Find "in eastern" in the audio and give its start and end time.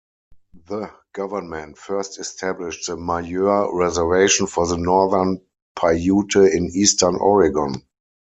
6.51-7.17